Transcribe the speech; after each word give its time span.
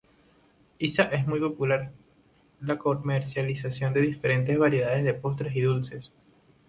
Iza 0.79 1.03
es 1.11 1.27
muy 1.27 1.39
popular 1.39 1.91
la 2.61 2.79
comercialización 2.79 3.93
de 3.93 4.01
diferentes 4.01 4.57
variedades 4.57 5.03
de 5.05 5.13
postres 5.13 5.55
y 5.55 5.61
dulces. 5.61 6.11